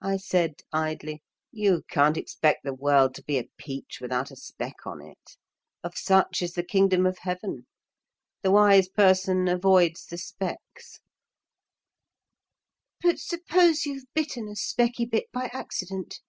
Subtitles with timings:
[0.00, 4.86] I said idly: "You can't expect the world to be a peach without a speck
[4.86, 5.36] on it.
[5.82, 7.66] Of such is the Kingdom of Heaven.
[8.42, 11.00] The wise person avoids the specks."
[13.02, 16.20] "But suppose you've bitten a specky bit by accident?"